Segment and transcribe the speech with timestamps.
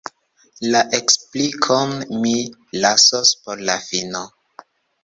[0.75, 1.93] La eksplikon…
[2.25, 2.35] mi
[2.87, 4.27] lasos por la fino.